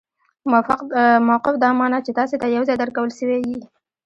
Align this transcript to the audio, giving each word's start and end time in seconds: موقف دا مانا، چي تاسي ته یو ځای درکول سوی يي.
موقف 1.33 1.53
دا 1.63 1.69
مانا، 1.79 1.97
چي 2.05 2.11
تاسي 2.17 2.35
ته 2.41 2.47
یو 2.55 2.63
ځای 2.67 2.77
درکول 2.81 3.09
سوی 3.19 3.39
يي. 3.49 3.59